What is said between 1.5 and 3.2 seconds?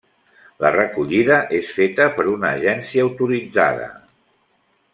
és feta per una agència